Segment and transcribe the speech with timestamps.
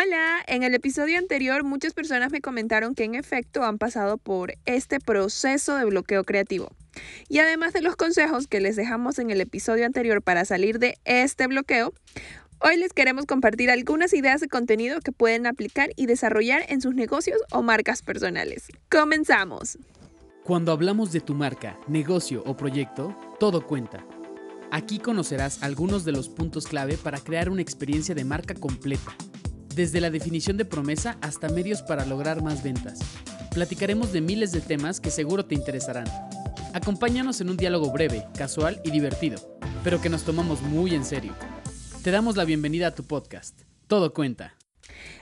[0.00, 4.52] Hola, en el episodio anterior muchas personas me comentaron que en efecto han pasado por
[4.64, 6.70] este proceso de bloqueo creativo.
[7.28, 10.98] Y además de los consejos que les dejamos en el episodio anterior para salir de
[11.04, 11.92] este bloqueo,
[12.60, 16.94] hoy les queremos compartir algunas ideas de contenido que pueden aplicar y desarrollar en sus
[16.94, 18.68] negocios o marcas personales.
[18.88, 19.78] Comenzamos.
[20.44, 24.06] Cuando hablamos de tu marca, negocio o proyecto, todo cuenta.
[24.70, 29.16] Aquí conocerás algunos de los puntos clave para crear una experiencia de marca completa
[29.78, 32.98] desde la definición de promesa hasta medios para lograr más ventas.
[33.54, 36.06] Platicaremos de miles de temas que seguro te interesarán.
[36.74, 39.38] Acompáñanos en un diálogo breve, casual y divertido,
[39.84, 41.32] pero que nos tomamos muy en serio.
[42.02, 43.62] Te damos la bienvenida a tu podcast.
[43.86, 44.56] Todo cuenta.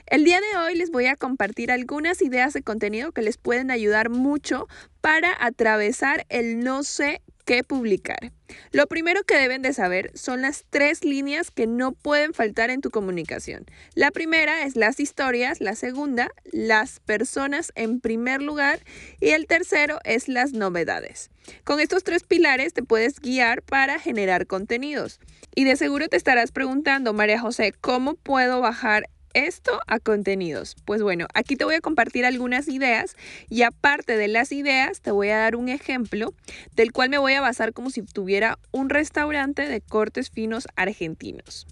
[0.07, 3.69] El día de hoy les voy a compartir algunas ideas de contenido que les pueden
[3.69, 4.67] ayudar mucho
[5.01, 8.33] para atravesar el no sé qué publicar.
[8.71, 12.81] Lo primero que deben de saber son las tres líneas que no pueden faltar en
[12.81, 13.65] tu comunicación.
[13.93, 18.79] La primera es las historias, la segunda, las personas en primer lugar
[19.19, 21.29] y el tercero es las novedades.
[21.63, 25.19] Con estos tres pilares te puedes guiar para generar contenidos.
[25.55, 30.75] Y de seguro te estarás preguntando, María José, ¿cómo puedo bajar esto a contenidos?
[30.85, 33.15] Pues bueno, aquí te voy a compartir algunas ideas
[33.49, 36.33] y aparte de las ideas te voy a dar un ejemplo
[36.75, 41.67] del cual me voy a basar como si tuviera un restaurante de cortes finos argentinos.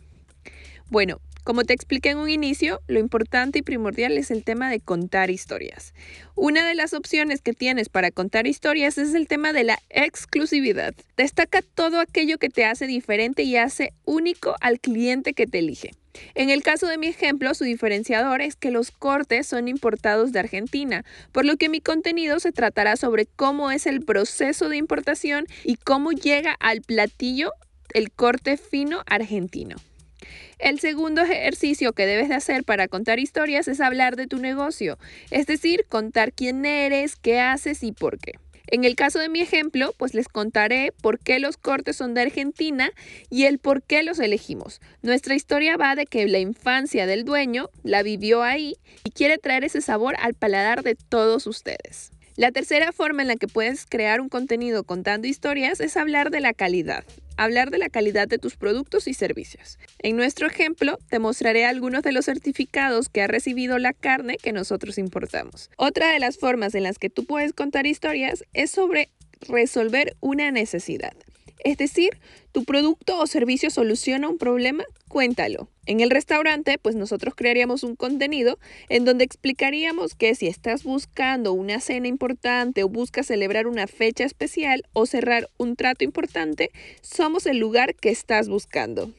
[0.89, 4.79] Bueno, como te expliqué en un inicio, lo importante y primordial es el tema de
[4.79, 5.93] contar historias.
[6.33, 10.95] Una de las opciones que tienes para contar historias es el tema de la exclusividad.
[11.17, 15.91] Destaca todo aquello que te hace diferente y hace único al cliente que te elige.
[16.33, 20.39] En el caso de mi ejemplo, su diferenciador es que los cortes son importados de
[20.39, 25.45] Argentina, por lo que mi contenido se tratará sobre cómo es el proceso de importación
[25.63, 27.51] y cómo llega al platillo
[27.93, 29.75] el corte fino argentino.
[30.59, 34.97] El segundo ejercicio que debes de hacer para contar historias es hablar de tu negocio,
[35.31, 38.33] es decir, contar quién eres, qué haces y por qué.
[38.67, 42.21] En el caso de mi ejemplo, pues les contaré por qué los cortes son de
[42.21, 42.91] Argentina
[43.29, 44.81] y el por qué los elegimos.
[45.03, 49.65] Nuestra historia va de que la infancia del dueño la vivió ahí y quiere traer
[49.65, 52.11] ese sabor al paladar de todos ustedes.
[52.37, 56.41] La tercera forma en la que puedes crear un contenido contando historias es hablar de
[56.41, 57.05] la calidad
[57.37, 59.77] hablar de la calidad de tus productos y servicios.
[59.99, 64.53] En nuestro ejemplo, te mostraré algunos de los certificados que ha recibido la carne que
[64.53, 65.69] nosotros importamos.
[65.77, 69.09] Otra de las formas en las que tú puedes contar historias es sobre
[69.47, 71.13] resolver una necesidad.
[71.63, 72.17] Es decir,
[72.51, 75.69] tu producto o servicio soluciona un problema, cuéntalo.
[75.85, 81.53] En el restaurante, pues nosotros crearíamos un contenido en donde explicaríamos que si estás buscando
[81.53, 86.71] una cena importante o buscas celebrar una fecha especial o cerrar un trato importante,
[87.01, 89.11] somos el lugar que estás buscando.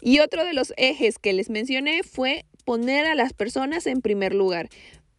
[0.00, 4.34] Y otro de los ejes que les mencioné fue poner a las personas en primer
[4.34, 4.68] lugar.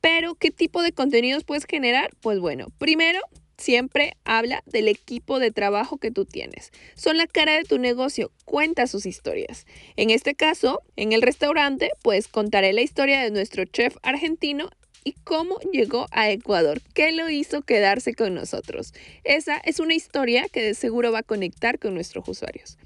[0.01, 2.11] Pero, ¿qué tipo de contenidos puedes generar?
[2.21, 3.19] Pues bueno, primero
[3.57, 6.71] siempre habla del equipo de trabajo que tú tienes.
[6.95, 9.65] Son la cara de tu negocio, cuenta sus historias.
[9.95, 14.69] En este caso, en el restaurante, pues contaré la historia de nuestro chef argentino
[15.07, 18.93] y cómo llegó a Ecuador, qué lo hizo quedarse con nosotros.
[19.23, 22.77] Esa es una historia que de seguro va a conectar con nuestros usuarios.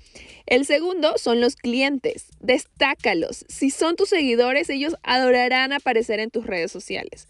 [0.45, 2.27] El segundo son los clientes.
[2.39, 3.43] Destácalos.
[3.49, 7.25] Si son tus seguidores, ellos adorarán aparecer en tus redes sociales.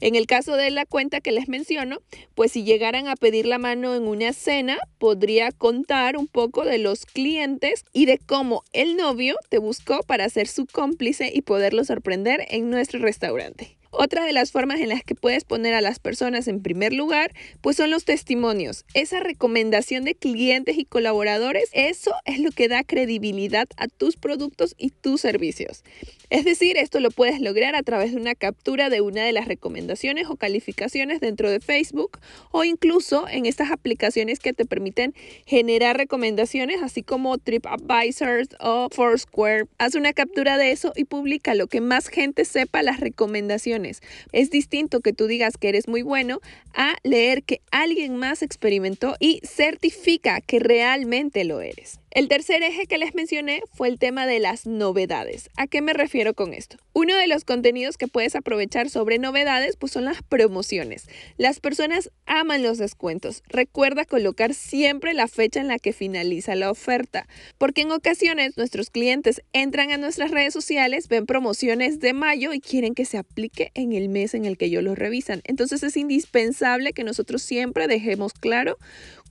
[0.00, 1.98] En el caso de la cuenta que les menciono,
[2.34, 6.78] pues si llegaran a pedir la mano en una cena, podría contar un poco de
[6.78, 11.84] los clientes y de cómo el novio te buscó para ser su cómplice y poderlo
[11.84, 13.79] sorprender en nuestro restaurante.
[13.92, 17.32] Otra de las formas en las que puedes poner a las personas en primer lugar,
[17.60, 18.84] pues son los testimonios.
[18.94, 24.76] Esa recomendación de clientes y colaboradores, eso es lo que da credibilidad a tus productos
[24.78, 25.82] y tus servicios.
[26.30, 29.48] Es decir, esto lo puedes lograr a través de una captura de una de las
[29.48, 32.20] recomendaciones o calificaciones dentro de Facebook
[32.52, 35.14] o incluso en estas aplicaciones que te permiten
[35.46, 39.64] generar recomendaciones, así como TripAdvisor o Foursquare.
[39.78, 43.79] Haz una captura de eso y publica lo que más gente sepa las recomendaciones.
[44.32, 46.40] Es distinto que tú digas que eres muy bueno
[46.74, 52.00] a leer que alguien más experimentó y certifica que realmente lo eres.
[52.12, 55.48] El tercer eje que les mencioné fue el tema de las novedades.
[55.56, 56.76] ¿A qué me refiero con esto?
[56.92, 61.06] Uno de los contenidos que puedes aprovechar sobre novedades pues son las promociones.
[61.36, 63.44] Las personas aman los descuentos.
[63.46, 67.28] Recuerda colocar siempre la fecha en la que finaliza la oferta,
[67.58, 72.60] porque en ocasiones nuestros clientes entran a nuestras redes sociales, ven promociones de mayo y
[72.60, 75.42] quieren que se aplique en el mes en el que ellos los revisan.
[75.44, 78.78] Entonces es indispensable que nosotros siempre dejemos claro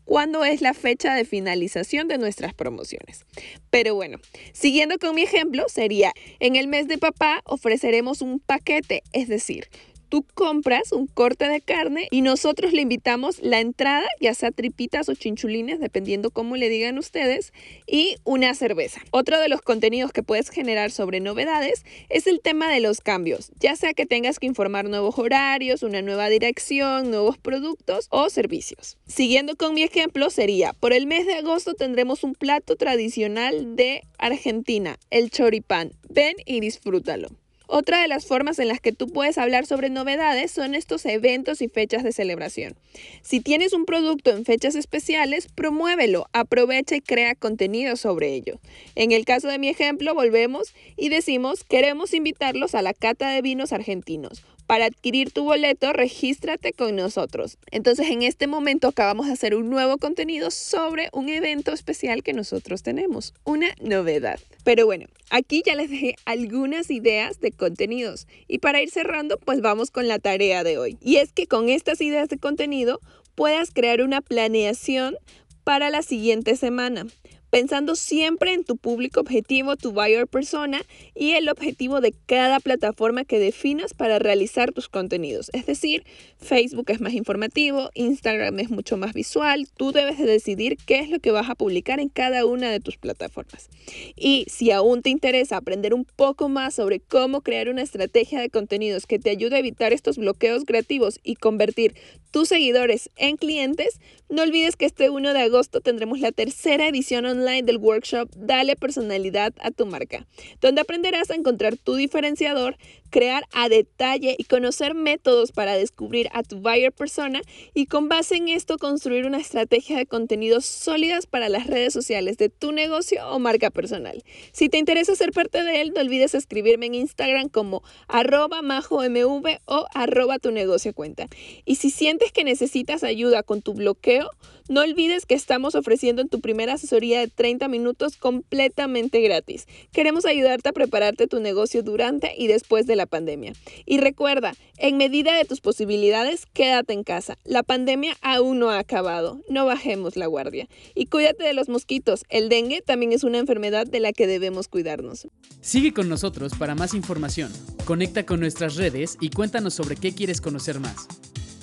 [0.09, 3.27] cuándo es la fecha de finalización de nuestras promociones.
[3.69, 4.17] Pero bueno,
[4.53, 9.69] siguiendo con mi ejemplo, sería en el mes de papá ofreceremos un paquete, es decir,
[10.09, 15.07] tú compras un corte de carne y nosotros le invitamos la entrada, ya sea tripitas
[15.07, 17.53] o chinchulines, dependiendo cómo le digan ustedes,
[17.87, 19.01] y una cerveza.
[19.11, 23.51] Otro de los contenidos que puedes generar sobre novedades es el tema de los cambios,
[23.59, 28.97] ya sea que tengas que informar nuevos horarios, una nueva dirección, nuevos productos o servicios.
[29.07, 34.01] Siguiendo con mi ejemplo sería, por el mes de agosto tendremos un plato tradicional de
[34.17, 35.91] Argentina, el choripán.
[36.09, 37.29] Ven y disfrútalo.
[37.71, 41.61] Otra de las formas en las que tú puedes hablar sobre novedades son estos eventos
[41.61, 42.75] y fechas de celebración.
[43.21, 48.59] Si tienes un producto en fechas especiales, promuévelo, aprovecha y crea contenido sobre ello.
[48.95, 53.43] En el caso de mi ejemplo, volvemos y decimos, queremos invitarlos a la cata de
[53.43, 54.43] vinos argentinos.
[54.69, 57.57] Para adquirir tu boleto, regístrate con nosotros.
[57.71, 62.33] Entonces, en este momento acabamos de hacer un nuevo contenido sobre un evento especial que
[62.33, 64.39] nosotros tenemos, una novedad.
[64.63, 69.59] Pero bueno, aquí ya les dejé algunas ideas de contenidos y para ir cerrando, pues
[69.59, 70.99] vamos con la tarea de hoy.
[71.01, 72.99] Y es que con estas ideas de contenido
[73.33, 75.15] puedas crear una planeación
[75.63, 77.07] para la siguiente semana
[77.49, 80.81] pensando siempre en tu público objetivo, tu buyer persona
[81.15, 85.49] y el objetivo de cada plataforma que definas para realizar tus contenidos.
[85.53, 86.03] Es decir,
[86.37, 91.09] Facebook es más informativo, Instagram es mucho más visual, tú debes de decidir qué es
[91.09, 93.69] lo que vas a publicar en cada una de tus plataformas.
[94.15, 98.49] Y si aún te interesa aprender un poco más sobre cómo crear una estrategia de
[98.49, 101.95] contenidos que te ayude a evitar estos bloqueos creativos y convertir
[102.31, 103.99] tus seguidores en clientes,
[104.29, 108.75] no olvides que este 1 de agosto tendremos la tercera edición online del workshop Dale
[108.75, 110.25] personalidad a tu marca,
[110.61, 112.77] donde aprenderás a encontrar tu diferenciador,
[113.09, 117.41] crear a detalle y conocer métodos para descubrir a tu buyer persona
[117.73, 122.37] y con base en esto construir una estrategia de contenidos sólidas para las redes sociales
[122.37, 124.23] de tu negocio o marca personal.
[124.51, 129.59] Si te interesa ser parte de él, no olvides escribirme en Instagram como arroba majomv
[129.65, 131.27] o arroba tu negocio cuenta.
[131.65, 134.29] Y si sientes que necesitas ayuda con tu bloqueo,
[134.69, 139.67] no olvides que estamos ofreciendo en tu primera asesoría de 30 minutos completamente gratis.
[139.91, 143.53] Queremos ayudarte a prepararte tu negocio durante y después de la pandemia.
[143.85, 147.37] Y recuerda, en medida de tus posibilidades, quédate en casa.
[147.45, 149.41] La pandemia aún no ha acabado.
[149.49, 150.67] No bajemos la guardia.
[150.93, 152.25] Y cuídate de los mosquitos.
[152.29, 155.27] El dengue también es una enfermedad de la que debemos cuidarnos.
[155.61, 157.51] Sigue con nosotros para más información.
[157.85, 161.07] Conecta con nuestras redes y cuéntanos sobre qué quieres conocer más.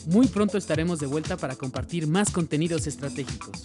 [0.07, 3.65] Muy pronto estaremos de vuelta para compartir más contenidos estratégicos.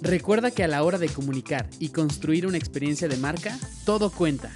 [0.00, 4.50] Recuerda que a la hora de comunicar y construir una experiencia de marca, todo cuenta.